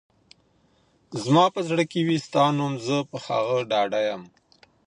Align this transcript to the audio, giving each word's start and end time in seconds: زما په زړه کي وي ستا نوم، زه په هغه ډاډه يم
زما 1.23 1.45
په 1.55 1.61
زړه 1.69 1.83
کي 1.91 2.01
وي 2.07 2.17
ستا 2.25 2.45
نوم، 2.57 2.73
زه 2.87 2.97
په 3.09 3.17
هغه 3.27 3.57
ډاډه 3.71 3.99
يم 4.09 4.21